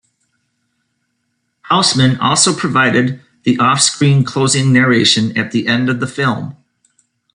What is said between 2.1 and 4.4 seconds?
also provided the offscreen